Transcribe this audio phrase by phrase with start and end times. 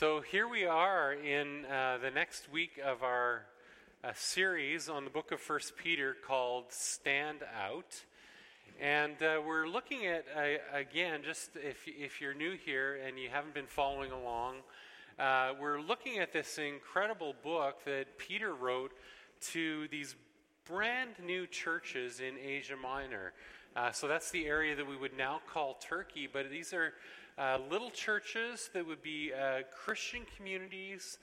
[0.00, 3.42] So here we are in uh, the next week of our
[4.02, 8.02] uh, series on the book of First Peter called Stand Out.
[8.80, 13.28] And uh, we're looking at, uh, again, just if, if you're new here and you
[13.28, 14.60] haven't been following along,
[15.18, 18.92] uh, we're looking at this incredible book that Peter wrote
[19.48, 20.16] to these
[20.64, 23.34] brand new churches in Asia Minor.
[23.76, 26.94] Uh, so that's the area that we would now call Turkey, but these are
[27.40, 31.18] uh, little churches that would be uh, Christian communities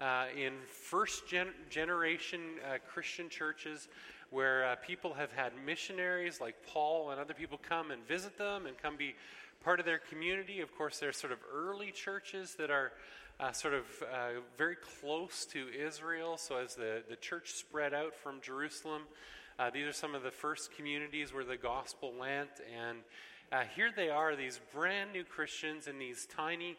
[0.00, 3.86] uh, in first gen- generation uh, Christian churches
[4.30, 8.66] where uh, people have had missionaries like Paul and other people come and visit them
[8.66, 9.14] and come be
[9.62, 10.60] part of their community.
[10.60, 12.90] Of course, there's sort of early churches that are
[13.38, 13.84] uh, sort of
[14.58, 16.36] very close to Israel.
[16.36, 19.02] So as the, the church spread out from Jerusalem,
[19.72, 22.98] these are some of the first communities where the gospel went and
[23.52, 26.76] uh, here they are, these brand new Christians in these tiny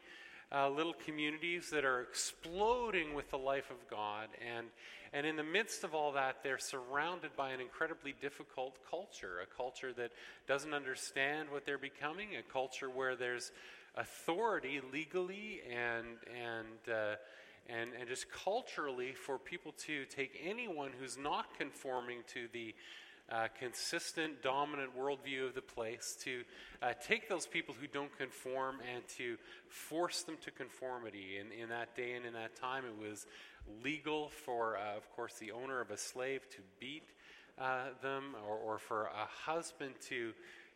[0.54, 4.28] uh, little communities that are exploding with the life of God.
[4.56, 4.68] And,
[5.12, 9.56] and in the midst of all that, they're surrounded by an incredibly difficult culture, a
[9.58, 10.12] culture that
[10.48, 13.52] doesn't understand what they're becoming, a culture where there's
[13.96, 17.16] authority legally and, and, uh,
[17.68, 22.74] and, and just culturally for people to take anyone who's not conforming to the
[23.32, 26.44] uh, consistent, dominant worldview of the place, to
[26.82, 29.38] uh, take those people who don't conform and to
[29.70, 31.38] force them to conformity.
[31.40, 33.26] In, in that day and in that time, it was
[33.84, 37.08] legal for, uh, of course, the owner of a slave to beat
[37.60, 40.34] uh, them or, or for a husband to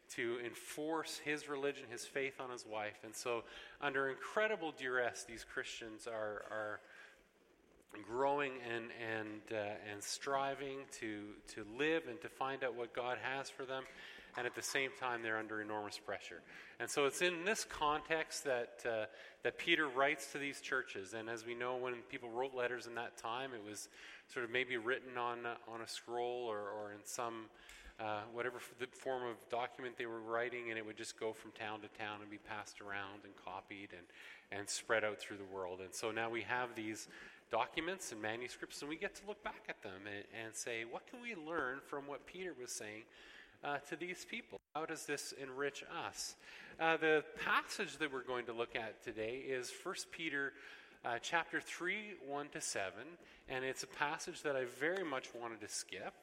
[0.08, 3.00] to enforce his religion, his faith on his wife.
[3.04, 3.44] And so,
[3.82, 6.80] under incredible duress, these Christians are, are
[8.04, 11.22] growing and, and, uh, and striving to,
[11.54, 13.84] to live and to find out what God has for them.
[14.38, 16.42] And at the same time, they're under enormous pressure.
[16.80, 19.06] And so it's in this context that, uh,
[19.44, 21.14] that Peter writes to these churches.
[21.14, 23.88] And as we know, when people wrote letters in that time, it was
[24.28, 27.46] sort of maybe written on, uh, on a scroll or, or in some
[28.00, 31.52] uh, whatever the form of document they were writing, and it would just go from
[31.52, 35.56] town to town and be passed around and copied and, and spread out through the
[35.56, 35.80] world.
[35.80, 37.08] And so now we have these
[37.52, 41.08] documents and manuscripts, and we get to look back at them and, and say, what
[41.08, 43.04] can we learn from what Peter was saying
[43.64, 44.60] uh, to these people?
[44.74, 46.36] How does this enrich us?
[46.80, 50.54] Uh, the passage that we're going to look at today is 1 Peter
[51.06, 52.94] uh, chapter 3, 1 to 7,
[53.48, 56.14] and it's a passage that I very much wanted to skip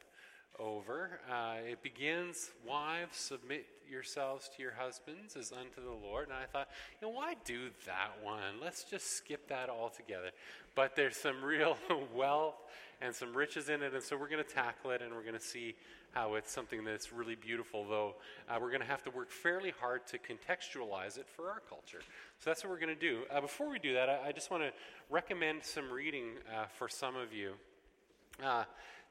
[0.58, 1.20] over.
[1.30, 6.28] Uh, it begins, Wives, submit yourselves to your husbands as unto the Lord.
[6.28, 6.68] And I thought,
[7.00, 8.60] you know, why do that one?
[8.62, 10.30] Let's just skip that altogether.
[10.74, 11.76] But there's some real
[12.14, 12.56] wealth
[13.00, 13.94] and some riches in it.
[13.94, 15.74] And so we're going to tackle it and we're going to see
[16.12, 18.14] how it's something that's really beautiful, though
[18.48, 22.00] uh, we're going to have to work fairly hard to contextualize it for our culture.
[22.38, 23.20] So that's what we're going to do.
[23.30, 24.72] Uh, before we do that, I, I just want to
[25.08, 27.54] recommend some reading uh, for some of you.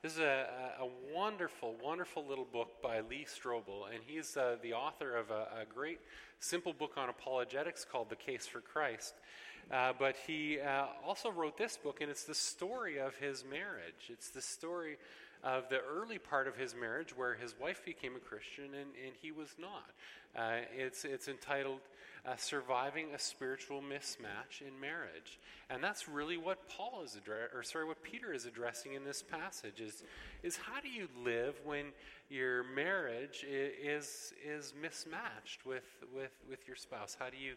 [0.01, 0.47] This is a,
[0.79, 5.61] a, wonderful, wonderful little book by Lee Strobel, and he's uh, the author of a,
[5.61, 5.99] a, great,
[6.39, 9.13] simple book on apologetics called The Case for Christ.
[9.71, 14.09] Uh, but he uh, also wrote this book, and it's the story of his marriage.
[14.09, 14.97] It's the story
[15.43, 19.13] of the early part of his marriage where his wife became a Christian and, and
[19.21, 19.91] he was not.
[20.35, 21.81] Uh, it's, it's entitled
[22.25, 25.39] uh, Surviving a Spiritual Mismatch in Marriage.
[25.69, 29.23] And that's really what Paul is addressing, or sorry, what Peter is addressing in this
[29.23, 30.03] passage is,
[30.43, 31.85] is how do you live when
[32.29, 35.83] your marriage is, is mismatched with,
[36.15, 37.17] with, with your spouse?
[37.19, 37.55] How do you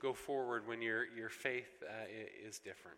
[0.00, 2.06] go forward when your, your faith uh,
[2.46, 2.96] is different?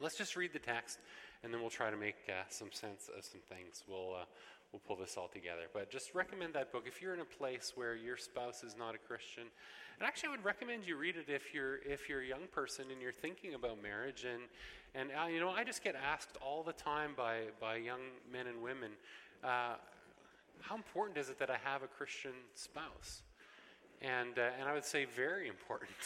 [0.00, 0.98] Let's just read the text
[1.44, 3.84] and then we'll try to make uh, some sense of some things.
[3.88, 4.24] We'll, uh,
[4.72, 5.62] we'll pull this all together.
[5.72, 8.94] But just recommend that book if you're in a place where your spouse is not
[8.94, 9.44] a Christian.
[9.98, 12.86] And actually, I would recommend you read it if you're if you're a young person
[12.90, 14.24] and you're thinking about marriage.
[14.24, 14.42] And
[14.94, 18.00] and uh, you know, I just get asked all the time by by young
[18.32, 18.92] men and women,
[19.44, 19.74] uh,
[20.60, 23.22] how important is it that I have a Christian spouse?
[24.00, 25.90] And uh, and I would say very important.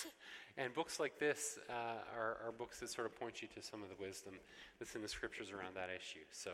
[0.59, 3.82] And books like this uh, are, are, books that sort of point you to some
[3.82, 4.32] of the wisdom
[4.79, 6.25] that's in the scriptures around that issue.
[6.32, 6.52] So,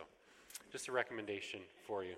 [0.71, 2.15] just a recommendation for you.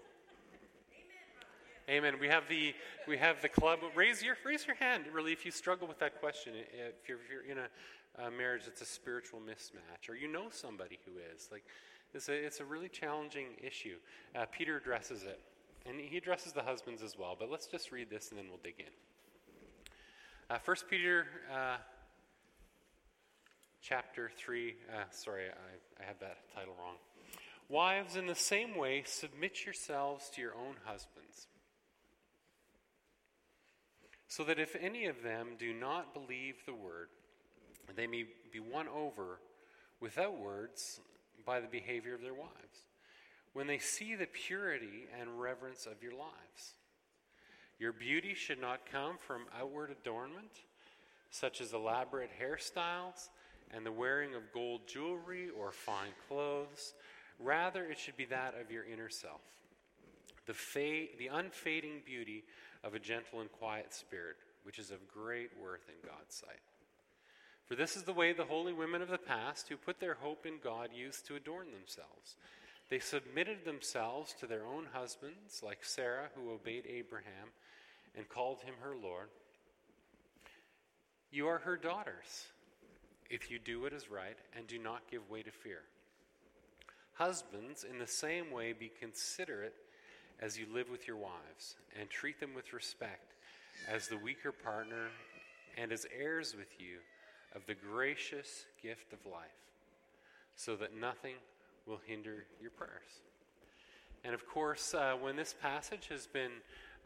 [1.88, 2.16] Amen.
[2.20, 2.74] We have the
[3.08, 3.80] we have the club.
[3.94, 5.04] Raise your raise your hand.
[5.14, 8.64] Really, if you struggle with that question, if you're, if you're in a, a marriage
[8.66, 11.64] that's a spiritual mismatch, or you know somebody who is, like,
[12.16, 13.98] it's a it's a really challenging issue.
[14.36, 15.40] Uh, Peter addresses it,
[15.86, 17.36] and he addresses the husbands as well.
[17.38, 18.94] But let's just read this, and then we'll dig in.
[20.50, 21.78] Uh, 1 Peter uh,
[23.82, 26.96] chapter 3, uh, sorry, I, I have that title wrong.
[27.68, 31.48] Wives, in the same way, submit yourselves to your own husbands,
[34.28, 37.10] so that if any of them do not believe the word,
[37.96, 39.40] they may be won over
[40.00, 41.00] without words
[41.46, 42.86] by the behavior of their wives.
[43.54, 46.76] When they see the purity and reverence of your lives,
[47.80, 50.52] your beauty should not come from outward adornment,
[51.30, 53.30] such as elaborate hairstyles
[53.72, 56.94] and the wearing of gold jewelry or fine clothes.
[57.40, 59.42] Rather, it should be that of your inner self,
[60.46, 62.44] the, fa- the unfading beauty
[62.84, 66.62] of a gentle and quiet spirit, which is of great worth in God's sight.
[67.66, 70.46] For this is the way the holy women of the past, who put their hope
[70.46, 72.36] in God, used to adorn themselves.
[72.90, 77.50] They submitted themselves to their own husbands, like Sarah, who obeyed Abraham
[78.16, 79.30] and called him her Lord.
[81.32, 82.46] You are her daughters,
[83.30, 85.82] if you do what is right and do not give way to fear.
[87.16, 89.74] Husbands, in the same way, be considerate
[90.42, 93.34] as you live with your wives, and treat them with respect
[93.90, 95.08] as the weaker partner
[95.78, 96.98] and as heirs with you
[97.56, 99.46] of the gracious gift of life,
[100.56, 101.36] so that nothing
[101.86, 103.22] will hinder your prayers.
[104.26, 106.52] And of course, uh, when this passage has been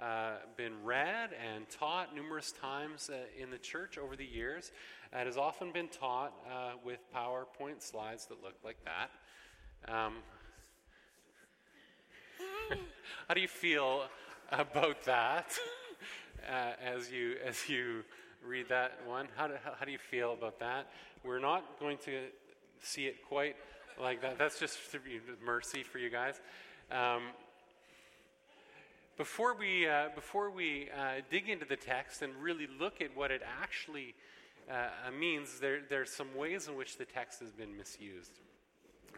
[0.02, 4.72] uh, been read and taught numerous times uh, in the church over the years,
[5.12, 9.12] it has often been taught uh, with PowerPoint slides that look like that.
[9.88, 10.14] Um,
[13.28, 14.04] how do you feel
[14.52, 15.52] about that
[16.50, 18.04] uh, as you as you
[18.46, 19.28] read that one.
[19.36, 20.88] How do, how, do you feel about that?
[21.24, 22.28] We're not going to
[22.82, 23.56] see it quite
[24.02, 24.38] like that.
[24.38, 24.78] That's just
[25.46, 26.40] mercy for you guys.
[26.92, 27.24] Um,
[29.18, 33.32] before we, uh, before we uh, dig into the text and really look at what
[33.32, 34.16] it actually
[34.72, 38.40] uh, means, there, there's some ways in which the text has been misused.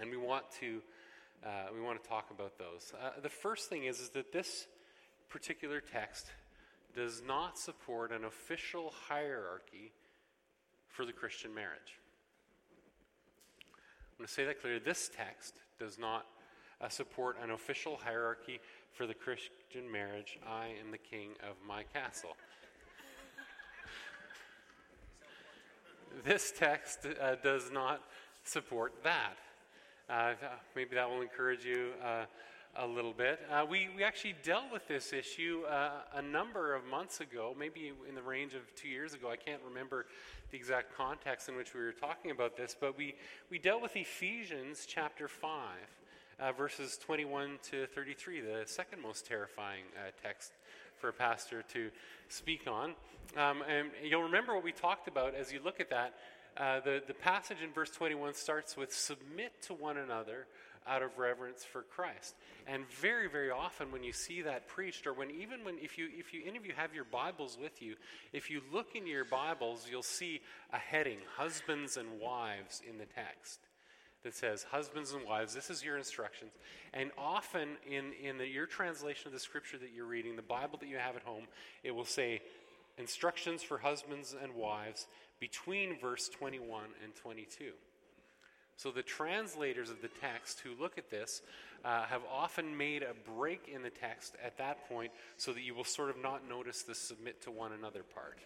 [0.01, 0.81] And we want to,
[1.45, 2.91] uh, we want to talk about those.
[2.99, 4.65] Uh, the first thing is, is that this
[5.29, 6.31] particular text
[6.95, 9.91] does not support an official hierarchy
[10.87, 11.99] for the Christian marriage.
[13.67, 14.79] I'm going to say that clearly.
[14.83, 16.25] This text does not
[16.81, 18.59] uh, support an official hierarchy
[18.91, 20.39] for the Christian marriage.
[20.47, 22.35] I am the king of my castle.
[26.25, 28.01] this text uh, does not
[28.43, 29.35] support that.
[30.11, 30.33] Uh,
[30.75, 32.25] maybe that will encourage you uh,
[32.75, 33.39] a little bit.
[33.49, 37.93] Uh, we, we actually dealt with this issue uh, a number of months ago, maybe
[38.09, 39.29] in the range of two years ago.
[39.29, 40.07] I can't remember
[40.51, 43.15] the exact context in which we were talking about this, but we,
[43.49, 45.49] we dealt with Ephesians chapter 5,
[46.41, 50.51] uh, verses 21 to 33, the second most terrifying uh, text
[50.99, 51.89] for a pastor to
[52.27, 52.95] speak on.
[53.37, 56.15] Um, and you'll remember what we talked about as you look at that.
[56.57, 60.47] Uh, the, the passage in verse 21 starts with submit to one another
[60.87, 62.35] out of reverence for Christ.
[62.67, 66.07] And very, very often when you see that preached, or when even when if you
[66.17, 67.95] if you any of you have your Bibles with you,
[68.33, 70.41] if you look in your Bibles, you'll see
[70.73, 73.59] a heading, husbands and wives, in the text
[74.23, 76.51] that says husbands and wives this is your instructions
[76.93, 80.77] and often in, in the, your translation of the scripture that you're reading the bible
[80.79, 81.45] that you have at home
[81.83, 82.41] it will say
[82.97, 85.07] instructions for husbands and wives
[85.41, 87.71] between verse 21 and 22
[88.81, 91.43] so the translators of the text who look at this
[91.85, 95.75] uh, have often made a break in the text at that point so that you
[95.75, 98.39] will sort of not notice the submit to one another part.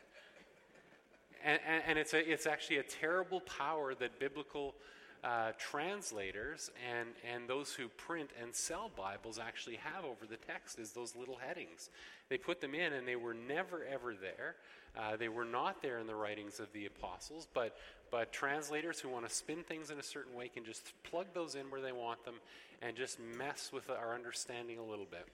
[1.41, 4.75] And, and, and it's, a, it's actually a terrible power that biblical
[5.23, 10.79] uh, translators and, and those who print and sell Bibles actually have over the text
[10.79, 11.89] is those little headings.
[12.29, 14.55] They put them in and they were never ever there.
[14.97, 17.77] Uh, they were not there in the writings of the apostles, but
[18.11, 21.55] but translators who want to spin things in a certain way can just plug those
[21.55, 22.35] in where they want them
[22.81, 25.27] and just mess with our understanding a little bit.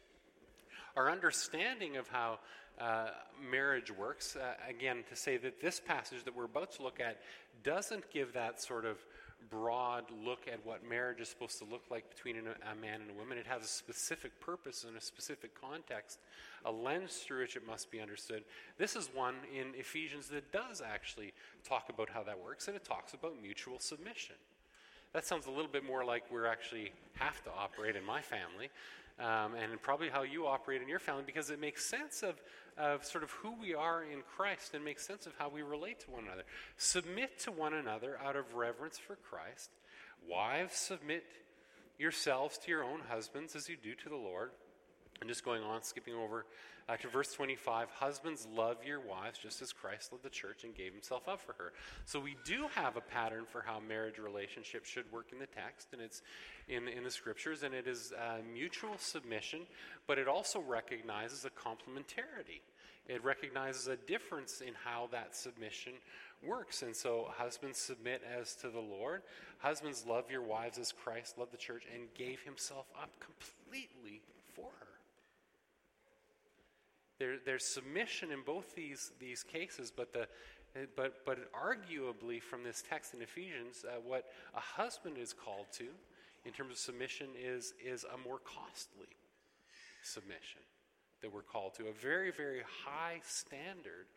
[0.95, 2.39] Our understanding of how
[2.79, 3.09] uh,
[3.49, 7.17] marriage works, uh, again, to say that this passage that we're about to look at
[7.63, 8.97] doesn't give that sort of
[9.49, 13.13] broad look at what marriage is supposed to look like between a, man and a
[13.13, 13.37] woman.
[13.37, 16.19] It has a specific purpose and a specific context,
[16.65, 18.43] a lens through which it must be understood.
[18.77, 21.33] This is one in Ephesians that does actually
[21.67, 24.35] talk about how that works, and it talks about mutual submission.
[25.13, 28.69] That sounds a little bit more like we're actually have to operate in my family,
[29.21, 32.41] um, and probably how you operate in your family, because it makes sense of
[32.77, 35.99] of sort of who we are in Christ and makes sense of how we relate
[36.01, 36.43] to one another.
[36.77, 39.69] Submit to one another out of reverence for Christ.
[40.27, 41.23] Wives, submit
[41.99, 44.51] yourselves to your own husbands as you do to the Lord.
[45.19, 46.45] And just going on, skipping over
[46.91, 50.75] uh, to verse 25 Husbands, love your wives just as Christ loved the church and
[50.75, 51.71] gave himself up for her.
[52.05, 55.89] So we do have a pattern for how marriage relationships should work in the text,
[55.93, 56.21] and it's
[56.67, 59.61] in, in the scriptures, and it is uh, mutual submission,
[60.07, 62.61] but it also recognizes a complementarity.
[63.07, 65.93] it recognizes a difference in how that submission
[66.43, 66.81] works.
[66.81, 69.21] And so, husbands submit as to the Lord.
[69.59, 74.21] Husbands, love your wives as Christ loved the church and gave himself up completely
[74.55, 74.90] for her.
[77.21, 80.27] There, there's submission in both these, these cases, but, the,
[80.95, 84.25] but, but arguably from this text in Ephesians, uh, what
[84.55, 85.85] a husband is called to
[86.45, 89.05] in terms of submission is, is a more costly
[90.01, 90.61] submission
[91.21, 94.07] that we're called to, a very, very high standard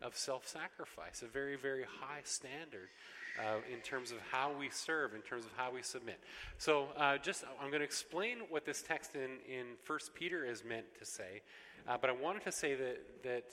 [0.00, 2.88] of self sacrifice, a very, very high standard
[3.38, 6.20] uh, in terms of how we serve, in terms of how we submit.
[6.58, 10.64] So, uh, just I'm going to explain what this text in, in 1 Peter is
[10.64, 11.42] meant to say,
[11.88, 13.44] uh, but I wanted to say that, that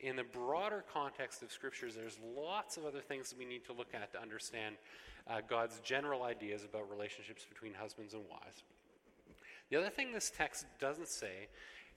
[0.00, 3.72] in the broader context of scriptures, there's lots of other things that we need to
[3.72, 4.76] look at to understand
[5.28, 8.62] uh, God's general ideas about relationships between husbands and wives.
[9.70, 11.48] The other thing this text doesn't say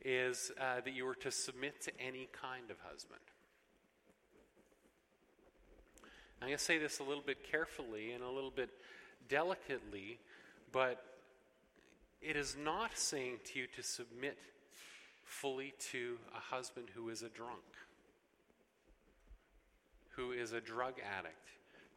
[0.03, 3.21] is uh, that you were to submit to any kind of husband.
[6.43, 8.69] I'm going to say this a little bit carefully and a little bit
[9.29, 10.19] delicately,
[10.73, 11.01] but
[12.21, 14.37] it is not saying to you to submit
[15.23, 17.63] fully to a husband who is a drunk,
[20.17, 21.47] who is a drug addict,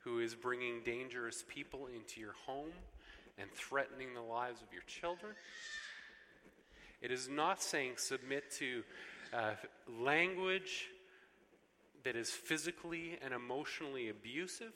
[0.05, 2.71] who is bringing dangerous people into your home
[3.39, 5.33] and threatening the lives of your children.
[7.03, 8.85] It is not saying submit to
[9.33, 9.55] uh,
[10.01, 10.87] language
[12.07, 14.73] that is physically and emotionally abusive.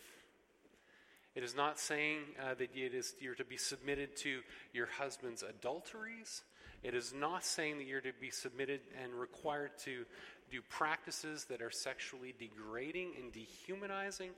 [1.36, 4.40] It is not saying uh, that it is, you're to be submitted to
[4.72, 6.42] your husband's adulteries.
[6.82, 10.06] It is not saying that you're to be submitted and required to
[10.50, 14.30] do practices that are sexually degrading and dehumanizing.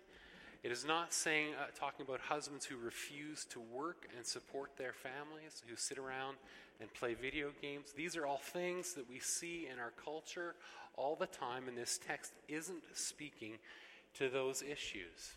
[0.63, 4.93] It is not saying, uh, talking about husbands who refuse to work and support their
[4.93, 6.37] families, who sit around
[6.79, 7.93] and play video games.
[7.97, 10.57] These are all things that we see in our culture
[10.97, 13.59] all the time, and this text isn't speaking
[14.15, 15.33] to those issues.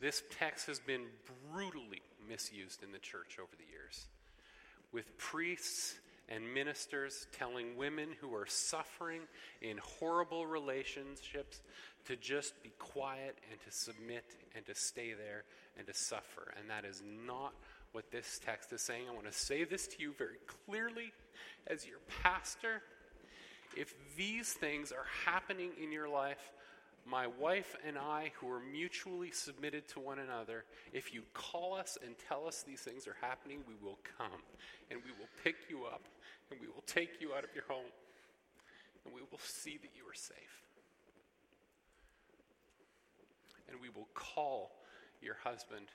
[0.00, 1.06] This text has been
[1.50, 4.06] brutally misused in the church over the years,
[4.92, 5.94] with priests
[6.28, 9.20] and ministers telling women who are suffering
[9.62, 11.60] in horrible relationships
[12.04, 15.44] to just be quiet and to submit and to stay there
[15.78, 16.52] and to suffer.
[16.58, 17.52] And that is not
[17.92, 19.04] what this text is saying.
[19.08, 21.12] I want to say this to you very clearly
[21.68, 22.82] as your pastor.
[23.76, 26.50] If these things are happening in your life,
[27.04, 31.96] my wife and I, who are mutually submitted to one another, if you call us
[32.04, 34.40] and tell us these things are happening, we will come
[34.90, 36.02] and we will pick you up
[36.50, 37.92] and we will take you out of your home
[39.04, 40.64] and we will see that you are safe.
[43.68, 44.72] And we will call
[45.20, 45.86] your husband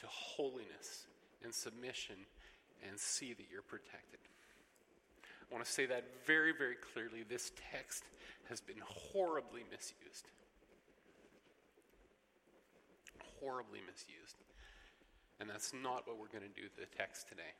[0.00, 1.06] to holiness
[1.42, 2.16] and submission
[2.88, 4.20] and see that you're protected.
[5.50, 7.24] I want to say that very, very clearly.
[7.28, 8.04] This text
[8.48, 10.28] has been horribly misused.
[13.40, 14.36] Horribly misused.
[15.40, 17.54] And that's not what we're going to do with the text today.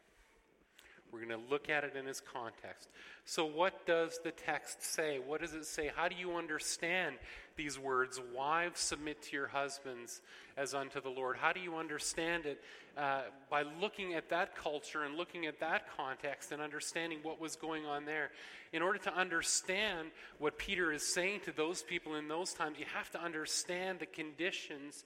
[1.12, 2.88] We're going to look at it in its context.
[3.24, 5.18] So, what does the text say?
[5.24, 5.90] What does it say?
[5.94, 7.16] How do you understand
[7.56, 8.20] these words?
[8.34, 10.20] Wives, submit to your husbands
[10.56, 11.36] as unto the Lord.
[11.36, 12.62] How do you understand it?
[12.96, 17.56] Uh, by looking at that culture and looking at that context and understanding what was
[17.56, 18.30] going on there.
[18.72, 22.86] In order to understand what Peter is saying to those people in those times, you
[22.94, 25.04] have to understand the conditions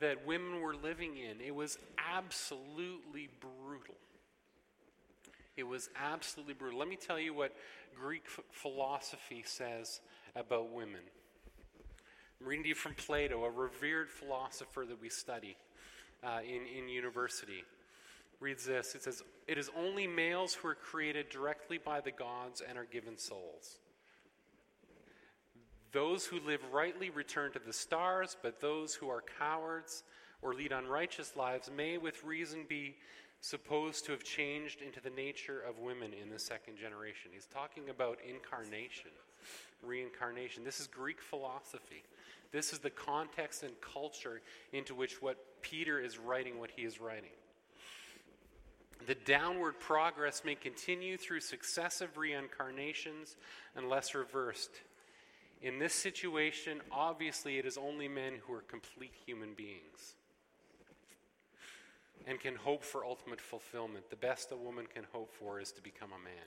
[0.00, 1.40] that women were living in.
[1.40, 1.78] It was
[2.12, 3.94] absolutely brutal.
[5.56, 6.78] It was absolutely brutal.
[6.78, 7.54] Let me tell you what
[7.94, 10.00] Greek f- philosophy says
[10.34, 11.00] about women.
[12.40, 15.56] I'm reading to you from Plato, a revered philosopher that we study
[16.24, 17.64] uh, in, in university.
[18.40, 22.60] Reads this It says, It is only males who are created directly by the gods
[22.66, 23.78] and are given souls.
[25.92, 30.02] Those who live rightly return to the stars, but those who are cowards
[30.42, 32.96] or lead unrighteous lives may with reason be
[33.44, 37.30] supposed to have changed into the nature of women in the second generation.
[37.30, 39.10] He's talking about incarnation,
[39.82, 40.64] reincarnation.
[40.64, 42.04] This is Greek philosophy.
[42.52, 44.40] This is the context and culture
[44.72, 47.36] into which what Peter is writing, what he is writing.
[49.06, 53.36] The downward progress may continue through successive reincarnations
[53.76, 54.70] unless reversed.
[55.60, 60.14] In this situation, obviously, it is only men who are complete human beings
[62.26, 64.10] and can hope for ultimate fulfillment.
[64.10, 66.46] The best a woman can hope for is to become a man.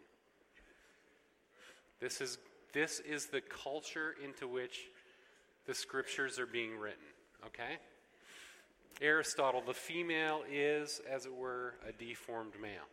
[1.99, 2.37] This is,
[2.73, 4.87] this is the culture into which
[5.65, 7.03] the scriptures are being written,
[7.45, 7.77] okay?
[9.01, 12.87] Aristotle, the female is, as it were, a deformed male.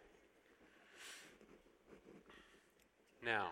[3.24, 3.48] Now,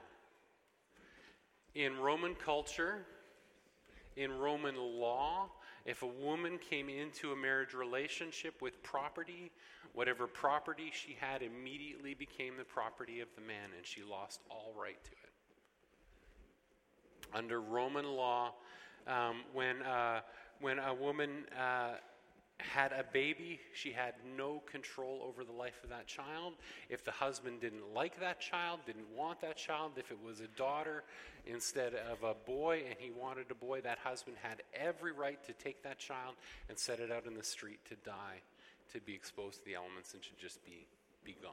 [1.75, 3.07] In Roman culture,
[4.17, 5.49] in Roman law,
[5.85, 9.51] if a woman came into a marriage relationship with property,
[9.95, 14.73] whatever property she had immediately became the property of the man, and she lost all
[14.81, 15.17] right to it.
[17.35, 18.53] Under Roman law,
[19.07, 20.21] um, when, uh,
[20.61, 21.95] when a woman uh,
[22.63, 26.55] had a baby, she had no control over the life of that child.
[26.89, 30.49] If the husband didn't like that child, didn't want that child, if it was a
[30.57, 31.05] daughter
[31.47, 35.53] instead of a boy and he wanted a boy, that husband had every right to
[35.55, 36.35] take that child
[36.69, 38.41] and set it out in the street to die,
[38.93, 40.87] to be exposed to the elements and to just be,
[41.25, 41.53] be gone.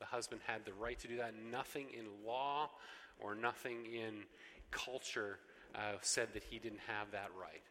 [0.00, 1.34] The husband had the right to do that.
[1.50, 2.70] Nothing in law
[3.20, 4.24] or nothing in
[4.70, 5.38] culture
[5.74, 7.62] uh, said that he didn't have that right.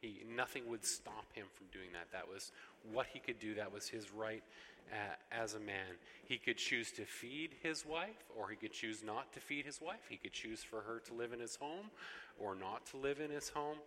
[0.00, 2.12] He, nothing would stop him from doing that.
[2.12, 2.52] That was
[2.92, 3.54] what he could do.
[3.54, 4.42] That was his right
[4.92, 5.98] uh, as a man.
[6.26, 9.80] He could choose to feed his wife, or he could choose not to feed his
[9.80, 10.06] wife.
[10.08, 11.90] He could choose for her to live in his home
[12.38, 13.78] or not to live in his home,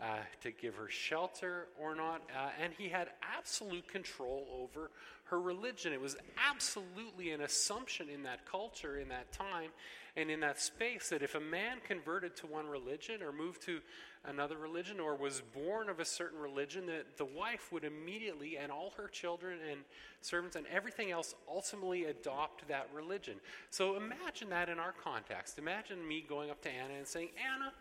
[0.00, 2.22] uh, to give her shelter or not.
[2.34, 4.90] Uh, and he had absolute control over
[5.24, 5.92] her religion.
[5.92, 6.16] It was
[6.48, 9.70] absolutely an assumption in that culture, in that time,
[10.16, 13.80] and in that space that if a man converted to one religion or moved to
[14.24, 18.72] another religion or was born of a certain religion, that the wife would immediately, and
[18.72, 19.80] all her children and
[20.20, 23.34] servants and everything else, ultimately adopt that religion.
[23.70, 25.58] So imagine that in our context.
[25.58, 27.72] Imagine me going up to Anna and saying, Anna,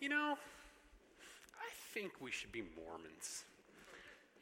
[0.00, 0.36] you know,
[1.92, 3.44] think we should be Mormons.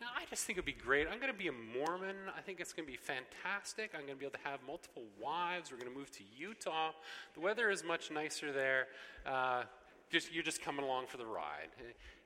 [0.00, 1.06] Now, I just think it'd be great.
[1.10, 2.16] I'm going to be a Mormon.
[2.36, 3.90] I think it's going to be fantastic.
[3.92, 5.70] I'm going to be able to have multiple wives.
[5.70, 6.92] We're going to move to Utah.
[7.34, 8.86] The weather is much nicer there.
[9.26, 9.64] Uh,
[10.10, 11.68] just you're just coming along for the ride.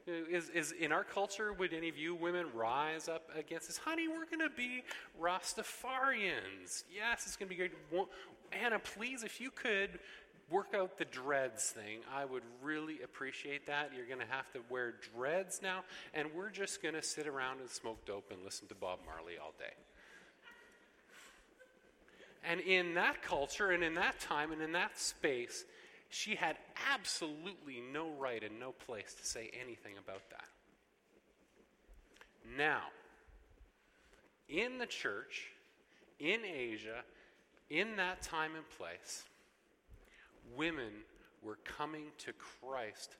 [0.06, 3.78] Is, is in our culture, would any of you women rise up against this?
[3.78, 4.84] Honey, we're going to be
[5.20, 6.84] Rastafarians.
[6.94, 7.72] Yes, it's going to be great.
[8.52, 9.98] Anna, please, if you could
[10.50, 12.00] work out the dreads thing.
[12.14, 13.90] I would really appreciate that.
[13.96, 17.60] You're going to have to wear dreads now, and we're just going to sit around
[17.60, 19.74] and smoke dope and listen to Bob Marley all day.
[22.46, 25.64] And in that culture, and in that time, and in that space,
[26.10, 26.56] she had
[26.92, 30.44] absolutely no right and no place to say anything about that.
[32.56, 32.82] Now,
[34.48, 35.46] in the church,
[36.20, 37.02] in Asia,
[37.70, 39.24] in that time and place,
[40.56, 40.92] women
[41.42, 43.16] were coming to Christ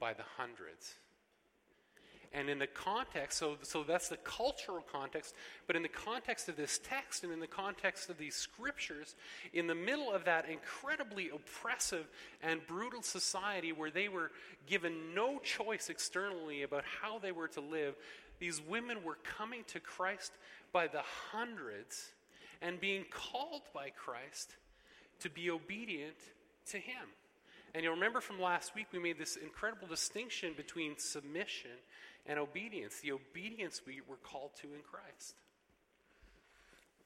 [0.00, 0.94] by the hundreds.
[2.34, 5.36] And in the context, so, so that's the cultural context,
[5.68, 9.14] but in the context of this text and in the context of these scriptures,
[9.52, 12.06] in the middle of that incredibly oppressive
[12.42, 14.32] and brutal society where they were
[14.66, 17.94] given no choice externally about how they were to live,
[18.40, 20.32] these women were coming to Christ
[20.72, 22.10] by the hundreds
[22.60, 24.56] and being called by Christ
[25.20, 26.16] to be obedient
[26.70, 27.08] to Him.
[27.74, 31.72] And you'll remember from last week, we made this incredible distinction between submission
[32.26, 33.00] and obedience.
[33.00, 35.34] The obedience we were called to in Christ.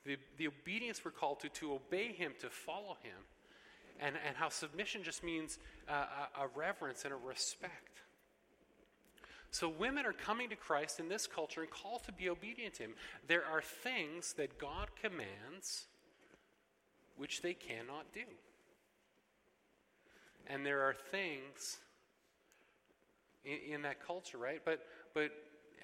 [0.05, 3.16] The, the obedience we're called to, to obey Him, to follow Him.
[4.01, 5.92] And, and how submission just means a,
[6.42, 8.03] a reverence and a respect.
[9.51, 12.85] So women are coming to Christ in this culture and called to be obedient to
[12.85, 12.94] Him.
[13.27, 15.87] There are things that God commands
[17.16, 18.21] which they cannot do.
[20.48, 21.78] And there are things
[23.44, 24.61] in, in that culture, right?
[24.64, 24.80] But,
[25.14, 25.30] but,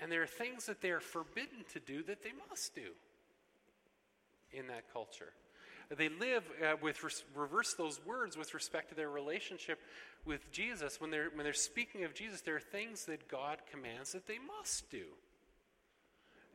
[0.01, 2.93] and there are things that they are forbidden to do that they must do
[4.53, 5.33] in that culture.
[5.95, 9.79] They live uh, with res- reverse those words with respect to their relationship
[10.25, 11.01] with Jesus.
[11.01, 14.39] When they're, when they're speaking of Jesus, there are things that God commands that they
[14.39, 15.05] must do.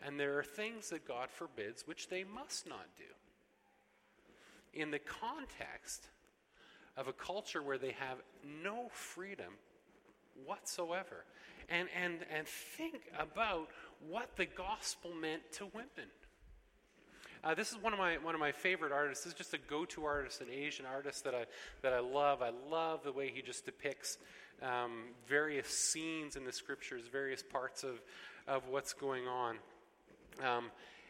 [0.06, 3.04] And there are things that God forbids which they must not do.
[4.74, 6.08] In the context
[7.00, 8.18] of a culture where they have
[8.62, 9.54] no freedom
[10.46, 11.24] whatsoever.
[11.70, 13.70] And, and, and think about
[14.10, 16.10] what the gospel meant to women.
[17.42, 19.24] Uh, this is one of my one of my favorite artists.
[19.24, 21.46] This is just a go-to artist, an Asian artist that I
[21.82, 22.42] that I love.
[22.42, 24.18] I love the way he just depicts
[24.62, 28.02] um, various scenes in the scriptures, various parts of
[28.46, 29.56] of what's going on.
[30.44, 30.66] Um,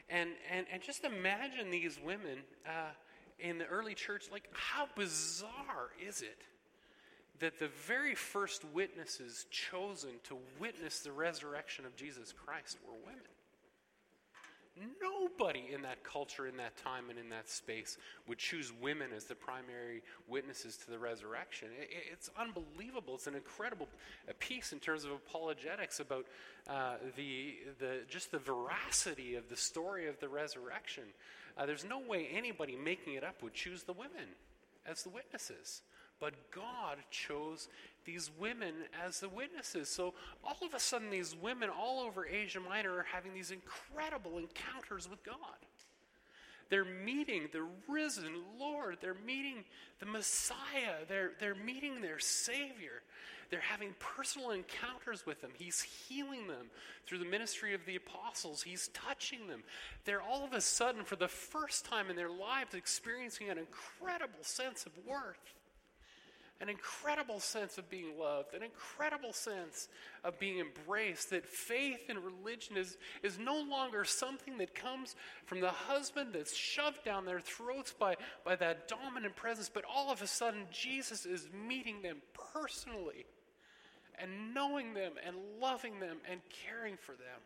[0.07, 2.43] and, and and just imagine these women.
[2.63, 2.91] Uh,
[3.39, 6.43] in the early church, like, how bizarre is it
[7.39, 13.21] that the very first witnesses chosen to witness the resurrection of Jesus Christ were women?
[15.01, 19.25] Nobody in that culture, in that time, and in that space would choose women as
[19.25, 21.69] the primary witnesses to the resurrection.
[22.11, 23.15] it's unbelievable.
[23.15, 23.87] It's an incredible
[24.39, 26.25] piece in terms of apologetics about
[26.69, 31.03] uh, the, the, just the veracity of the story of the resurrection.
[31.57, 34.29] Uh, there's no way anybody making it up would choose the women
[34.85, 35.81] as the witnesses.
[36.19, 37.69] But God chose
[38.05, 38.73] these women
[39.05, 39.89] as the witnesses.
[39.89, 44.37] So all of a sudden, these women all over Asia Minor are having these incredible
[44.37, 45.35] encounters with God.
[46.69, 48.97] They're meeting the risen Lord.
[49.01, 49.63] They're meeting
[49.99, 51.05] the Messiah.
[51.07, 53.01] They're, they're meeting their Savior.
[53.49, 55.49] They're having personal encounters with Him.
[55.57, 56.69] He's healing them
[57.07, 58.61] through the ministry of the apostles.
[58.61, 59.63] He's touching them.
[60.05, 64.43] They're all of a sudden, for the first time in their lives, experiencing an incredible
[64.43, 65.39] sense of worth
[66.61, 69.87] an incredible sense of being loved, an incredible sense
[70.25, 75.61] of being embraced, that faith in religion is, is no longer something that comes from
[75.61, 80.21] the husband that's shoved down their throats by, by that dominant presence, but all of
[80.21, 82.17] a sudden Jesus is meeting them
[82.53, 83.25] personally
[84.21, 87.39] and knowing them and loving them and caring for them.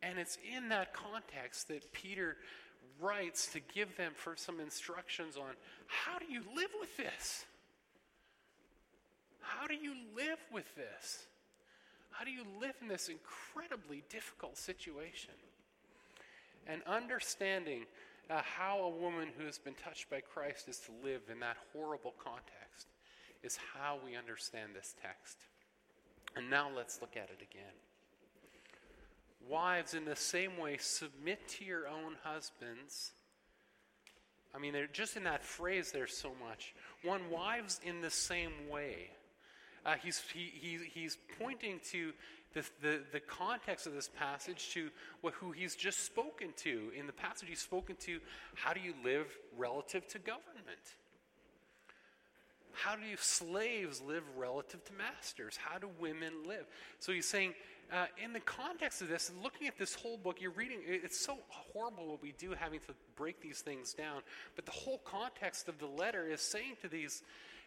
[0.00, 2.36] And it's in that context that Peter
[3.00, 5.54] writes to give them for some instructions on
[5.86, 7.44] how do you live with this?
[9.40, 11.26] How do you live with this?
[12.10, 15.34] How do you live in this incredibly difficult situation?
[16.66, 17.84] And understanding
[18.30, 21.56] uh, how a woman who has been touched by Christ is to live in that
[21.72, 22.88] horrible context
[23.42, 25.36] is how we understand this text.
[26.36, 27.74] And now let's look at it again.
[29.48, 33.12] Wives, in the same way, submit to your own husbands.
[34.54, 36.74] I mean, they're, just in that phrase, there's so much.
[37.02, 39.10] One, wives, in the same way.
[39.84, 42.12] Uh, he's, he, he, he's pointing to
[42.54, 46.90] the, the, the context of this passage to what, who he's just spoken to.
[46.96, 48.20] In the passage, he's spoken to
[48.54, 49.26] how do you live
[49.56, 50.96] relative to government?
[52.74, 55.56] How do slaves live relative to masters?
[55.56, 56.66] How do women live?
[56.98, 57.54] So he's saying
[57.92, 61.38] uh, in the context of this, looking at this whole book, you're reading, it's so
[61.48, 64.22] horrible what we do having to break these things down.
[64.56, 67.22] But the whole context of the letter is saying to these,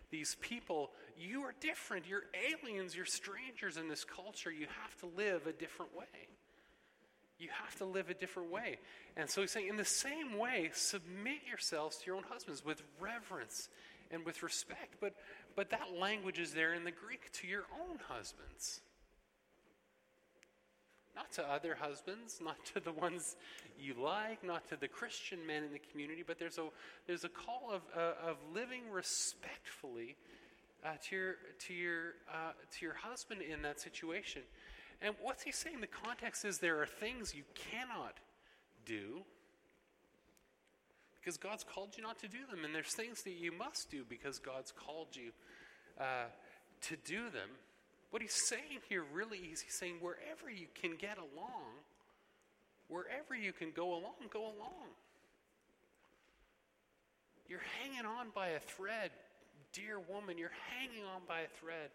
[0.09, 2.05] these people, you are different.
[2.07, 2.95] You're aliens.
[2.95, 4.51] You're strangers in this culture.
[4.51, 6.05] You have to live a different way.
[7.39, 8.79] You have to live a different way.
[9.15, 12.81] And so he's saying, in the same way, submit yourselves to your own husbands with
[12.99, 13.69] reverence
[14.11, 14.95] and with respect.
[14.99, 15.13] But,
[15.55, 18.81] but that language is there in the Greek to your own husbands
[21.17, 23.37] not to other husbands, not to the ones
[23.79, 26.67] you like, not to the Christian men in the community, but there's a,
[27.07, 30.15] there's a call of, uh, of living respectfully
[30.85, 34.43] uh, to, your, to, your, uh, to your husband in that situation.
[35.01, 35.81] And what's he saying?
[35.81, 38.19] The context is there are things you cannot
[38.85, 39.23] do
[41.19, 44.03] because God's called you not to do them, and there's things that you must do
[44.07, 45.31] because God's called you
[45.99, 46.25] uh,
[46.81, 47.49] to do them.
[48.11, 51.83] What he's saying here really is he's saying wherever you can get along,
[52.87, 54.95] wherever you can go along, go along.
[57.49, 59.11] You're hanging on by a thread,
[59.73, 60.37] dear woman.
[60.37, 61.89] You're hanging on by a thread.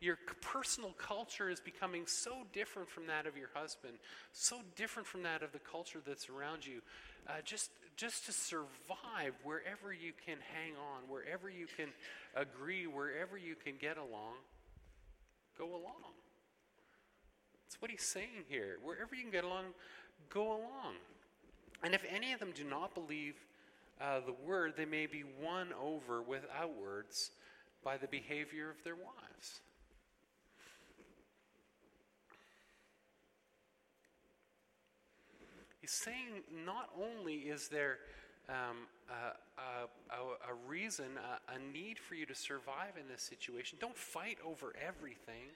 [0.00, 3.94] Your personal culture is becoming so different from that of your husband,
[4.32, 6.80] so different from that of the culture that's around you.
[7.28, 11.88] Uh, just, just to survive wherever you can hang on, wherever you can
[12.34, 14.36] agree, wherever you can get along
[15.58, 16.14] go along.
[17.64, 18.76] That's what he's saying here.
[18.82, 19.66] Wherever you can get along,
[20.30, 20.96] go along.
[21.82, 23.34] And if any of them do not believe
[24.00, 27.30] uh, the word, they may be won over without words
[27.82, 29.60] by the behavior of their wives.
[35.86, 37.98] He's saying not only is there
[38.48, 43.78] um, a, a, a, reason, a, a need for you to survive in this situation.
[43.80, 45.46] Don't fight over everything.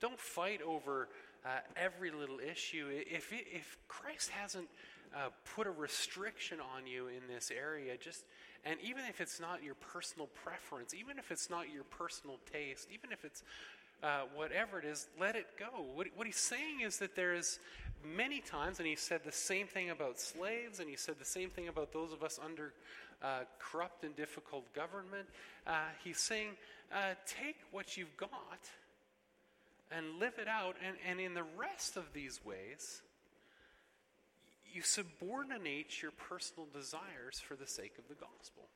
[0.00, 1.06] Don't fight over
[1.46, 2.88] uh, every little issue.
[2.90, 4.66] If, it, if Christ hasn't
[5.14, 8.24] uh, put a restriction on you in this area, just
[8.64, 12.88] and even if it's not your personal preference, even if it's not your personal taste,
[12.92, 13.44] even if it's
[14.02, 15.84] uh, whatever it is, let it go.
[15.94, 17.60] What, what he's saying is that there is
[18.04, 21.50] many times, and he said the same thing about slaves, and he said the same
[21.50, 22.72] thing about those of us under
[23.22, 25.26] uh, corrupt and difficult government.
[25.66, 25.72] Uh,
[26.04, 26.50] he's saying,
[26.92, 28.30] uh, take what you've got
[29.90, 33.02] and live it out, and, and in the rest of these ways,
[34.72, 38.68] you subordinate your personal desires for the sake of the gospel.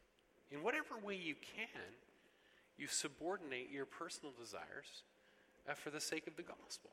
[0.51, 1.93] In whatever way you can,
[2.79, 5.05] you subordinate your personal desires
[5.69, 6.91] uh, for the sake of the gospel.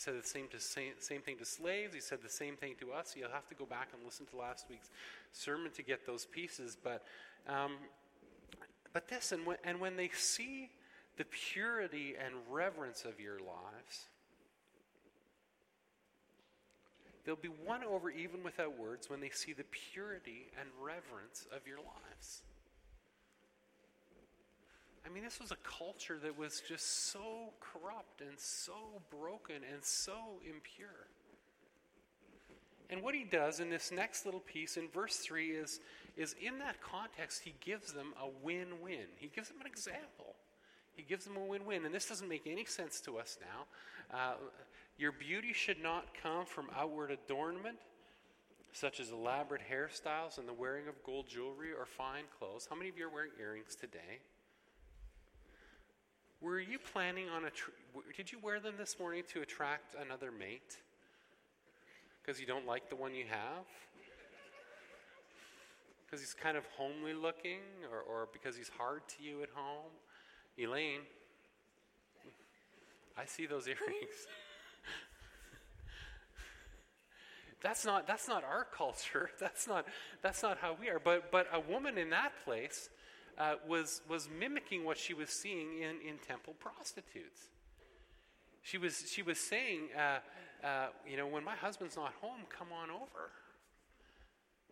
[0.00, 1.94] Said the same, to, same, same thing to slaves.
[1.94, 3.14] He said the same thing to us.
[3.14, 4.88] You'll have to go back and listen to last week's
[5.30, 6.74] sermon to get those pieces.
[6.82, 7.04] But,
[7.46, 7.72] um,
[8.94, 10.70] but this, and when, and when they see
[11.18, 14.06] the purity and reverence of your lives,
[17.26, 21.66] they'll be won over even without words when they see the purity and reverence of
[21.66, 22.40] your lives.
[25.04, 29.82] I mean, this was a culture that was just so corrupt and so broken and
[29.82, 31.08] so impure.
[32.90, 35.80] And what he does in this next little piece in verse 3 is,
[36.16, 39.06] is in that context, he gives them a win win.
[39.16, 40.34] He gives them an example.
[40.94, 41.84] He gives them a win win.
[41.86, 44.18] And this doesn't make any sense to us now.
[44.18, 44.34] Uh,
[44.98, 47.78] your beauty should not come from outward adornment,
[48.72, 52.66] such as elaborate hairstyles and the wearing of gold jewelry or fine clothes.
[52.68, 54.18] How many of you are wearing earrings today?
[56.40, 57.50] Were you planning on a.
[57.50, 57.70] Tr-
[58.16, 60.78] did you wear them this morning to attract another mate?
[62.22, 63.66] Because you don't like the one you have?
[66.06, 67.60] Because he's kind of homely looking,
[67.92, 69.90] or, or because he's hard to you at home?
[70.58, 71.02] Elaine,
[73.18, 73.88] I see those earrings.
[77.62, 79.28] that's not that's not our culture.
[79.40, 79.84] That's not
[80.22, 80.98] that's not how we are.
[80.98, 82.88] But but a woman in that place
[83.40, 87.48] uh, was, was mimicking what she was seeing in, in temple prostitutes.
[88.62, 92.68] She was, she was saying, uh, uh, you know, when my husband's not home, come
[92.70, 93.30] on over.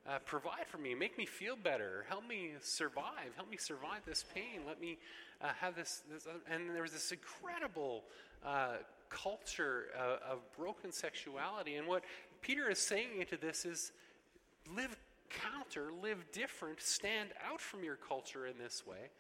[0.07, 4.25] Uh, provide for me, make me feel better, help me survive, help me survive this
[4.35, 4.61] pain.
[4.67, 4.99] Let me
[5.43, 8.05] uh, have this, this and there was this incredible
[8.45, 8.77] uh,
[9.11, 11.77] culture uh, of broken sexuality.
[11.77, 12.05] And what
[12.43, 13.93] Peter is saying into this is
[14.75, 14.97] live
[15.31, 19.11] counter, live different, stand out from your culture in this way,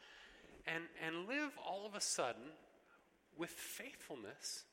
[0.66, 2.52] and, and live all of a sudden
[3.36, 4.64] with faithfulness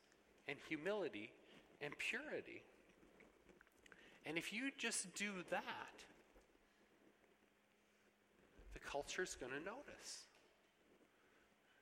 [0.48, 1.32] and humility
[1.82, 2.64] and purity.
[4.26, 5.62] And if you just do that,
[8.74, 10.26] the culture's going to notice.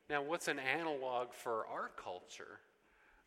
[0.10, 2.60] Now, what's an analog for our culture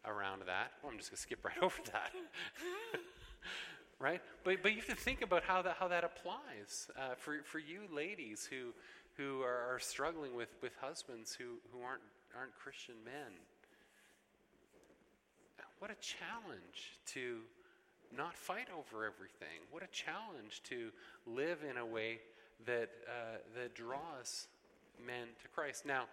[0.05, 0.73] around that?
[0.83, 2.13] Well, I'm just going to skip right over that.
[3.99, 4.21] right?
[4.45, 7.59] But, but you have to think about how that, how that applies uh, for, for
[7.59, 8.73] you ladies who,
[9.17, 12.03] who are, struggling with, with husbands who, who aren't,
[12.37, 13.33] aren't Christian men.
[15.79, 17.41] What a challenge to
[18.17, 19.61] not fight over everything.
[19.71, 20.91] What a challenge to
[21.27, 22.21] live in a way
[22.65, 24.49] that, uh, that draws
[25.05, 25.85] men to Christ.
[25.85, 26.05] Now,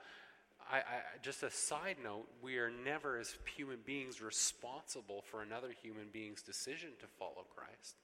[0.72, 0.82] I, I,
[1.22, 6.42] just a side note, we are never, as human beings, responsible for another human being's
[6.42, 7.96] decision to follow Christ.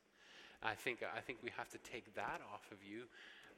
[0.61, 3.03] I think, I think we have to take that off of you.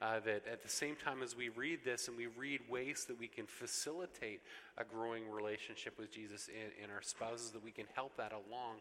[0.00, 3.16] Uh, that at the same time as we read this and we read ways that
[3.16, 4.40] we can facilitate
[4.76, 8.78] a growing relationship with Jesus in, in our spouses, that we can help that along,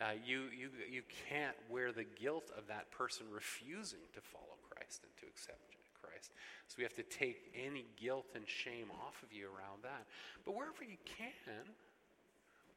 [0.00, 5.02] uh, you, you, you can't wear the guilt of that person refusing to follow Christ
[5.04, 5.74] and to accept
[6.28, 6.32] Christ.
[6.68, 10.06] So we have to take any guilt and shame off of you around that.
[10.44, 11.64] But wherever you can,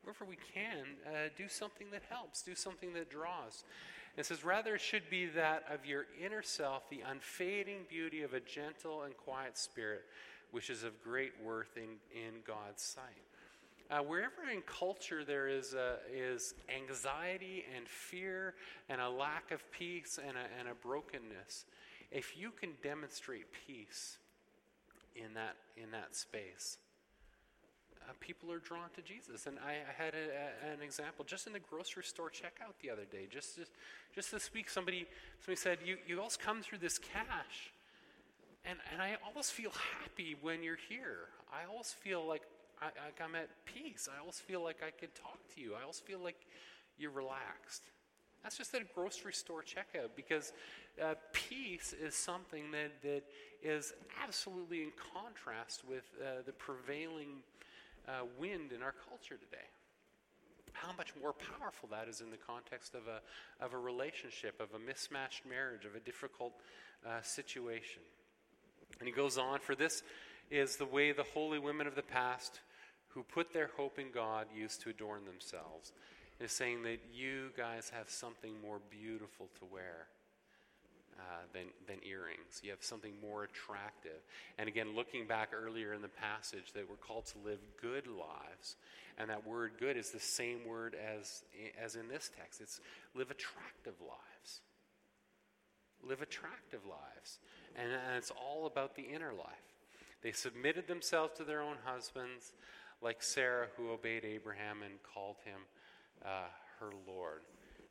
[0.03, 3.63] wherever we can, uh, do something that helps, do something that draws.
[4.17, 8.33] it says, rather it should be that of your inner self, the unfading beauty of
[8.33, 10.03] a gentle and quiet spirit,
[10.51, 13.03] which is of great worth in, in God's sight.
[13.89, 18.53] Uh, wherever in culture there is, a, is anxiety and fear
[18.89, 21.65] and a lack of peace and a, and a brokenness,
[22.11, 24.17] if you can demonstrate peace
[25.15, 26.77] in that, in that space,
[28.07, 29.47] uh, people are drawn to Jesus.
[29.47, 32.89] And I, I had a, a, an example just in the grocery store checkout the
[32.89, 33.27] other day.
[33.29, 33.71] Just, just,
[34.15, 35.05] just this week, somebody,
[35.41, 37.73] somebody said, you, you always come through this cash.
[38.63, 41.27] And, and I always feel happy when you're here.
[41.51, 42.43] I always feel like,
[42.81, 44.07] I, like I'm at peace.
[44.13, 45.73] I always feel like I could talk to you.
[45.77, 46.37] I always feel like
[46.97, 47.83] you're relaxed.
[48.43, 50.53] That's just at a grocery store checkout because
[51.03, 53.23] uh, peace is something that, that
[53.61, 57.43] is absolutely in contrast with uh, the prevailing
[58.07, 59.65] uh, wind in our culture today.
[60.73, 63.21] How much more powerful that is in the context of a,
[63.63, 66.53] of a relationship, of a mismatched marriage, of a difficult
[67.05, 68.01] uh, situation.
[68.99, 70.03] And he goes on, for this
[70.49, 72.61] is the way the holy women of the past
[73.09, 75.91] who put their hope in God used to adorn themselves
[76.39, 80.07] is saying that you guys have something more beautiful to wear.
[81.19, 82.61] Uh, than, than earrings.
[82.61, 84.21] You have something more attractive.
[84.59, 88.75] And again, looking back earlier in the passage, that we're called to live good lives.
[89.17, 91.43] And that word good is the same word as,
[91.83, 92.79] as in this text it's
[93.15, 94.61] live attractive lives.
[96.07, 97.39] Live attractive lives.
[97.75, 99.73] And, and it's all about the inner life.
[100.21, 102.53] They submitted themselves to their own husbands,
[103.01, 105.61] like Sarah, who obeyed Abraham and called him
[106.25, 106.49] uh,
[106.79, 107.41] her Lord.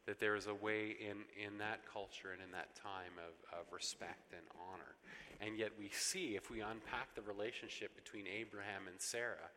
[0.07, 3.67] That there is a way in, in that culture and in that time of, of
[3.73, 4.95] respect and honor.
[5.41, 9.51] And yet we see, if we unpack the relationship between Abraham and Sarah,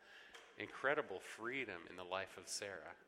[0.58, 2.98] incredible freedom in the life of Sarah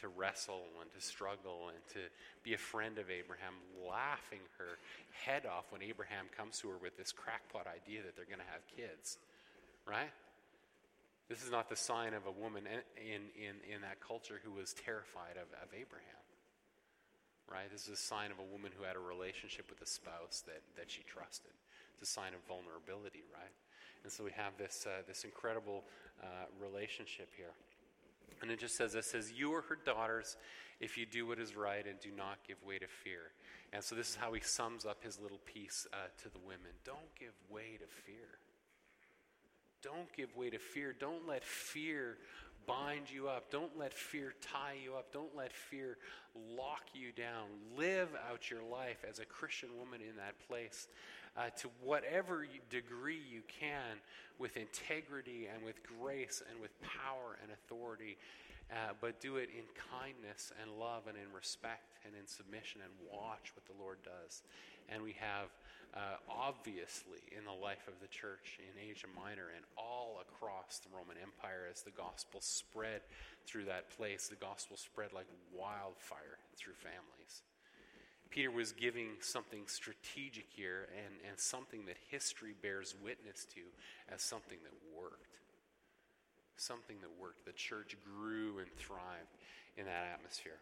[0.00, 2.08] to wrestle and to struggle and to
[2.42, 4.78] be a friend of Abraham, laughing her
[5.12, 8.52] head off when Abraham comes to her with this crackpot idea that they're going to
[8.52, 9.18] have kids.
[9.86, 10.10] Right?
[11.28, 12.64] This is not the sign of a woman
[12.96, 16.24] in, in, in that culture who was terrified of, of Abraham.
[17.52, 17.70] Right?
[17.70, 20.60] This is a sign of a woman who had a relationship with a spouse that,
[20.76, 21.52] that she trusted.
[22.00, 23.52] It's a sign of vulnerability, right?
[24.04, 25.84] And so we have this, uh, this incredible
[26.22, 27.52] uh, relationship here.
[28.40, 30.36] And it just says, it says, You are her daughters
[30.80, 33.32] if you do what is right and do not give way to fear.
[33.72, 36.72] And so this is how he sums up his little piece uh, to the women.
[36.84, 38.38] Don't give way to fear.
[39.82, 40.94] Don't give way to fear.
[40.98, 42.16] Don't let fear
[42.66, 43.50] bind you up.
[43.50, 45.12] Don't let fear tie you up.
[45.12, 45.96] Don't let fear
[46.56, 47.46] lock you down.
[47.76, 50.88] Live out your life as a Christian woman in that place
[51.36, 53.98] uh, to whatever degree you can
[54.38, 58.18] with integrity and with grace and with power and authority.
[58.70, 62.92] Uh, but do it in kindness and love and in respect and in submission and
[63.10, 64.42] watch what the Lord does.
[64.90, 65.48] And we have
[65.94, 70.88] uh, obviously in the life of the church in Asia Minor and all across the
[70.94, 73.02] Roman Empire as the gospel spread
[73.46, 74.28] through that place.
[74.28, 77.42] The gospel spread like wildfire through families.
[78.30, 83.60] Peter was giving something strategic here and, and something that history bears witness to
[84.12, 85.40] as something that worked.
[86.56, 87.46] Something that worked.
[87.46, 89.38] The church grew and thrived
[89.76, 90.60] in that atmosphere.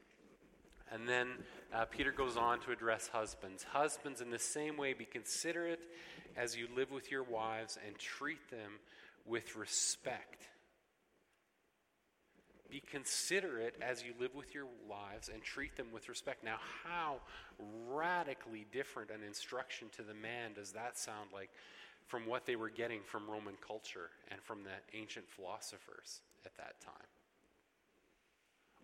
[0.92, 1.28] And then
[1.74, 3.64] uh, Peter goes on to address husbands.
[3.64, 5.80] Husbands, in the same way, be considerate
[6.36, 8.78] as you live with your wives and treat them
[9.24, 10.42] with respect.
[12.70, 16.44] Be considerate as you live with your wives and treat them with respect.
[16.44, 17.16] Now, how
[17.88, 21.50] radically different an instruction to the man does that sound like
[22.06, 26.80] from what they were getting from Roman culture and from the ancient philosophers at that
[26.80, 27.15] time?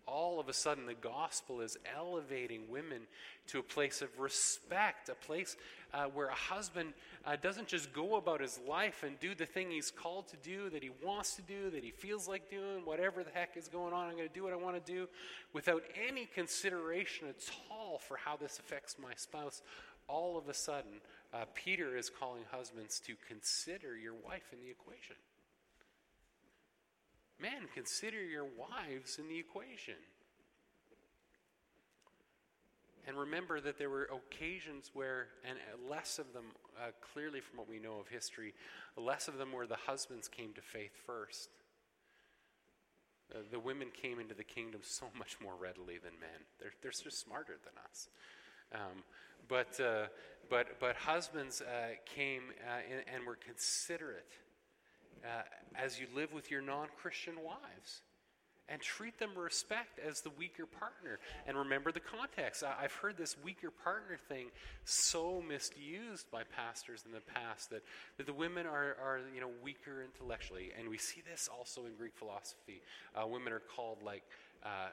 [0.05, 3.01] All of a sudden the gospel is elevating women
[3.47, 5.55] to a place of respect, a place
[5.93, 6.93] uh, where a husband
[7.25, 10.69] uh, doesn't just go about his life and do the thing he's called to do,
[10.69, 13.93] that he wants to do, that he feels like doing, whatever the heck is going
[13.93, 15.07] on, I'm going to do what I want to do,
[15.53, 17.35] without any consideration at
[17.69, 19.61] all for how this affects my spouse.
[20.07, 21.01] All of a sudden,
[21.33, 25.15] uh, Peter is calling husbands to consider your wife in the equation.
[27.41, 29.95] Men, consider your wives in the equation.
[33.05, 35.57] And remember that there were occasions where, and
[35.89, 36.45] less of them,
[36.79, 38.53] uh, clearly from what we know of history,
[38.95, 41.49] less of them where the husbands came to faith first.
[43.33, 46.47] Uh, the women came into the kingdom so much more readily than men.
[46.59, 48.07] They're, they're just smarter than us.
[48.73, 49.03] Um,
[49.49, 50.07] but, uh,
[50.49, 54.31] but, but husbands uh, came uh, and, and were considerate
[55.23, 55.41] uh,
[55.75, 58.01] as you live with your non Christian wives.
[58.69, 61.19] And treat them respect as the weaker partner.
[61.45, 62.63] And remember the context.
[62.63, 64.47] I, have heard this weaker partner thing
[64.85, 67.83] so misused by pastors in the past that,
[68.15, 70.71] that the women are, are you know weaker intellectually.
[70.79, 72.81] And we see this also in Greek philosophy.
[73.13, 74.23] Uh, women are called like
[74.63, 74.87] uh,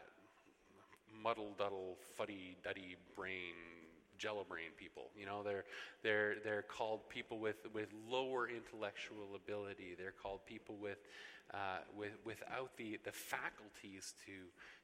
[1.22, 3.54] muddle duddle, fuddy duddy brain
[4.20, 5.10] jello brain people.
[5.16, 5.64] You know, they're,
[6.02, 9.96] they're, they're called people with, with lower intellectual ability.
[9.98, 10.98] They're called people with,
[11.54, 14.32] uh, with, without the, the faculties to,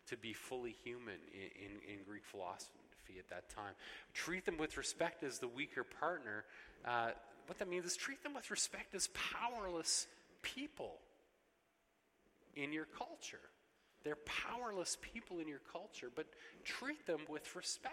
[0.09, 2.73] to be fully human in, in, in, Greek philosophy
[3.19, 3.75] at that time.
[4.15, 6.45] Treat them with respect as the weaker partner.
[6.85, 7.11] Uh,
[7.47, 10.07] what that means is treat them with respect as powerless
[10.43, 10.99] people
[12.57, 13.39] in your culture.
[14.03, 16.27] They're powerless people in your culture, but
[16.65, 17.93] treat them with respect.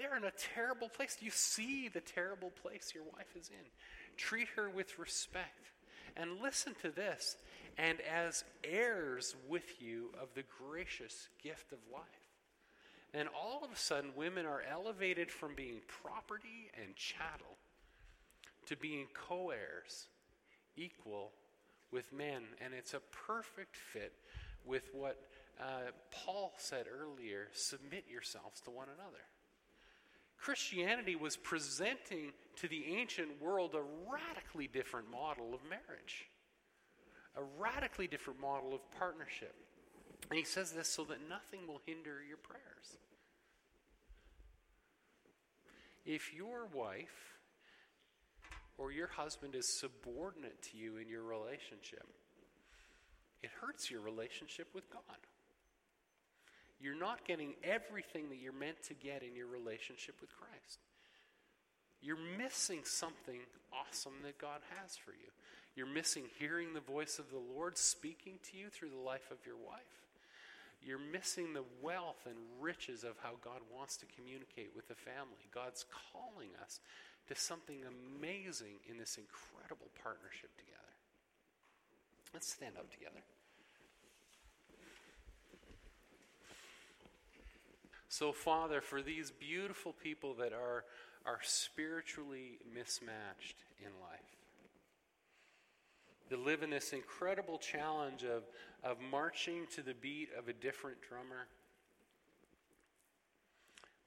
[0.00, 1.18] They're in a terrible place.
[1.20, 3.66] You see the terrible place your wife is in.
[4.16, 5.72] Treat her with respect.
[6.16, 7.36] And listen to this
[7.76, 12.02] and as heirs with you of the gracious gift of life.
[13.12, 17.58] And all of a sudden, women are elevated from being property and chattel
[18.66, 20.06] to being co heirs,
[20.76, 21.32] equal
[21.90, 22.42] with men.
[22.64, 24.14] And it's a perfect fit
[24.64, 25.18] with what
[25.60, 29.24] uh, Paul said earlier submit yourselves to one another.
[30.40, 36.28] Christianity was presenting to the ancient world a radically different model of marriage,
[37.36, 39.54] a radically different model of partnership.
[40.30, 42.96] And he says this so that nothing will hinder your prayers.
[46.06, 47.36] If your wife
[48.78, 52.06] or your husband is subordinate to you in your relationship,
[53.42, 55.02] it hurts your relationship with God
[56.80, 60.80] you're not getting everything that you're meant to get in your relationship with Christ.
[62.00, 63.40] You're missing something
[63.72, 65.28] awesome that God has for you.
[65.76, 69.38] You're missing hearing the voice of the Lord speaking to you through the life of
[69.44, 70.00] your wife.
[70.82, 75.44] You're missing the wealth and riches of how God wants to communicate with the family.
[75.54, 76.80] God's calling us
[77.28, 80.80] to something amazing in this incredible partnership together.
[82.32, 83.20] Let's stand up together.
[88.10, 90.82] So, Father, for these beautiful people that are,
[91.24, 94.18] are spiritually mismatched in life,
[96.28, 98.42] that live in this incredible challenge of,
[98.82, 101.46] of marching to the beat of a different drummer,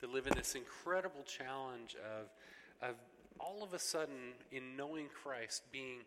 [0.01, 2.95] that live in this incredible challenge of, of
[3.39, 5.99] all of a sudden, in knowing Christ, being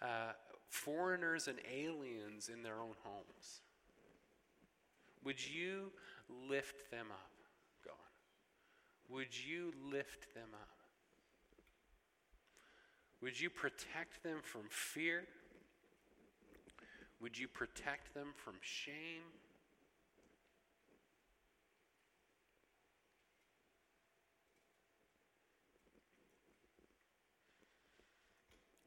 [0.00, 0.32] uh,
[0.70, 3.60] foreigners and aliens in their own homes.
[5.22, 5.92] Would you
[6.48, 7.31] lift them up?
[9.12, 10.68] Would you lift them up?
[13.20, 15.24] Would you protect them from fear?
[17.20, 19.22] Would you protect them from shame?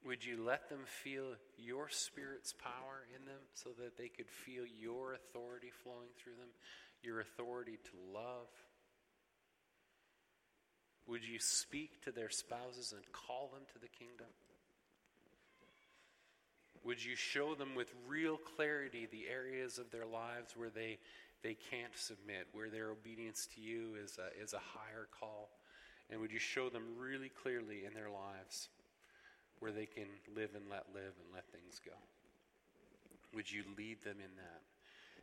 [0.06, 4.64] Would you let them feel your Spirit's power in them so that they could feel
[4.66, 6.50] your authority flowing through them,
[7.04, 8.50] your authority to love?
[11.08, 14.28] Would you speak to their spouses and call them to the kingdom?
[16.84, 21.00] Would you show them with real clarity the areas of their lives where they,
[21.42, 25.50] they can't submit, where their obedience to you is a, is a higher call?
[26.10, 28.70] And would you show them really clearly in their lives
[29.60, 31.98] where they can live and let live and let things go?
[33.34, 34.62] Would you lead them in that?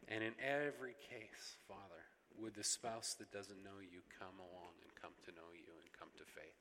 [0.09, 2.03] And in every case, Father,
[2.41, 5.89] would the spouse that doesn't know you come along and come to know you and
[5.93, 6.61] come to faith?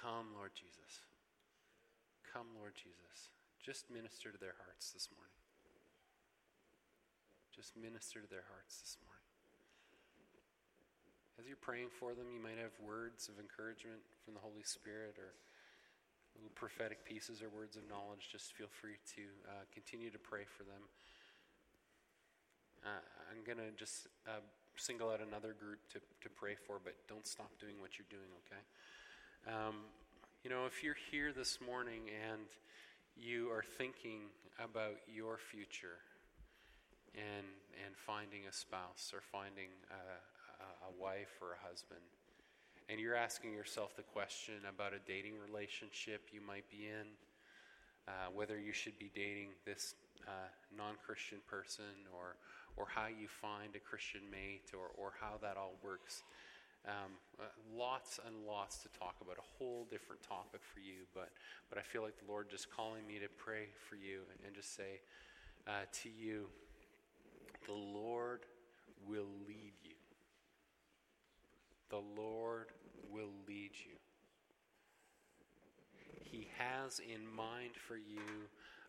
[0.00, 1.04] Come, Lord Jesus.
[2.24, 3.28] Come, Lord Jesus.
[3.60, 5.36] Just minister to their hearts this morning.
[7.52, 9.20] Just minister to their hearts this morning.
[11.36, 15.20] As you're praying for them, you might have words of encouragement from the Holy Spirit
[15.20, 15.36] or
[16.54, 18.28] prophetic pieces or words of knowledge.
[18.30, 20.82] Just feel free to uh, continue to pray for them.
[22.84, 24.40] Uh, I'm going to just uh,
[24.76, 28.28] single out another group to, to pray for, but don't stop doing what you're doing,
[28.44, 28.62] okay?
[29.48, 29.84] Um,
[30.44, 32.48] you know, if you're here this morning and
[33.16, 36.00] you are thinking about your future
[37.14, 37.46] and,
[37.84, 42.00] and finding a spouse or finding a, a wife or a husband,
[42.90, 47.06] and you're asking yourself the question about a dating relationship you might be in,
[48.08, 49.94] uh, whether you should be dating this
[50.26, 52.34] uh, non Christian person or
[52.76, 56.22] or how you find a Christian mate or, or how that all works.
[56.86, 57.44] Um, uh,
[57.76, 61.04] lots and lots to talk about, a whole different topic for you.
[61.12, 61.28] But,
[61.68, 64.74] but I feel like the Lord just calling me to pray for you and just
[64.74, 65.02] say
[65.66, 66.46] uh, to you,
[67.66, 68.40] the Lord
[69.06, 69.98] will lead you.
[71.90, 72.68] The Lord
[73.10, 73.96] will lead you.
[76.24, 78.48] He has in mind for you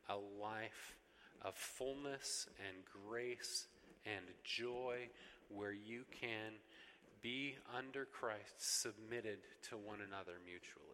[0.09, 0.95] a life
[1.41, 3.67] of fullness and grace
[4.05, 5.09] and joy
[5.49, 6.53] where you can
[7.21, 9.39] be under Christ submitted
[9.69, 10.85] to one another mutually.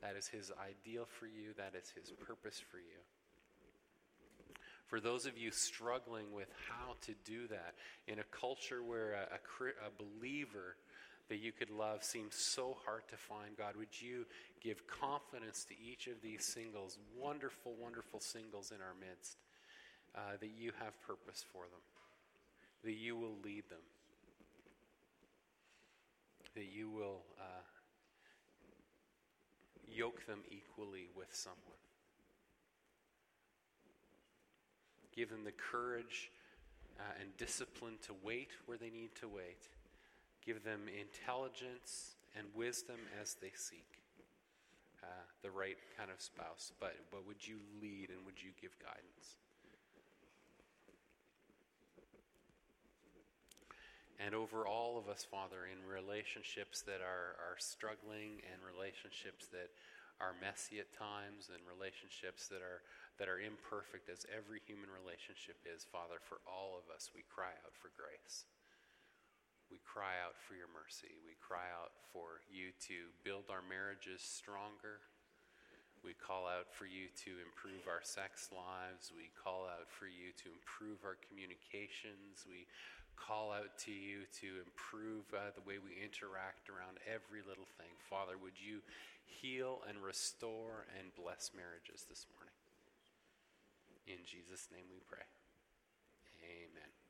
[0.00, 3.00] That is His ideal for you, that is His purpose for you.
[4.86, 7.74] For those of you struggling with how to do that
[8.06, 10.76] in a culture where a, a, a believer
[11.28, 14.26] that you could love seems so hard to find, God, would you
[14.60, 19.38] give confidence to each of these singles, wonderful, wonderful singles in our midst,
[20.14, 21.80] uh, that you have purpose for them?
[22.84, 23.78] that you will lead them,
[26.54, 27.62] that you will uh,
[29.88, 31.58] yoke them equally with someone.
[35.14, 36.30] Give them the courage
[36.98, 39.68] uh, and discipline to wait where they need to wait.
[40.44, 43.86] Give them intelligence and wisdom as they seek
[45.02, 45.06] uh,
[45.42, 46.72] the right kind of spouse.
[46.80, 49.36] But, but would you lead and would you give guidance?
[54.22, 59.74] and over all of us, Father, in relationships that are, are struggling and relationships that
[60.22, 62.86] are messy at times and relationships that are,
[63.18, 67.50] that are imperfect as every human relationship is, Father, for all of us, we cry
[67.66, 68.46] out for grace.
[69.72, 71.16] We cry out for your mercy.
[71.24, 75.00] We cry out for you to build our marriages stronger.
[76.04, 79.16] We call out for you to improve our sex lives.
[79.16, 82.44] We call out for you to improve our communications.
[82.44, 82.68] We
[83.16, 87.96] call out to you to improve uh, the way we interact around every little thing.
[88.12, 88.84] Father, would you
[89.24, 92.56] heal and restore and bless marriages this morning?
[94.04, 95.24] In Jesus' name we pray.
[96.44, 96.91] Amen.